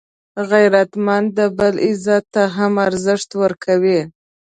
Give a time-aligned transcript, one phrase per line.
[0.49, 4.01] غیرتمند د بل عزت ته هم ارزښت ورکوي